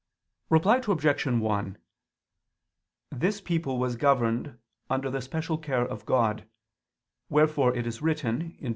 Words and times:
Reply 0.49 0.77
Obj. 0.77 1.25
1: 1.27 1.77
This 3.11 3.39
people 3.39 3.77
was 3.77 3.95
governed 3.95 4.57
under 4.89 5.11
the 5.11 5.21
special 5.21 5.59
care 5.59 5.87
of 5.87 6.07
God: 6.07 6.47
wherefore 7.29 7.75
it 7.75 7.85
is 7.85 8.01
written 8.01 8.57
(Deut. 8.59 8.69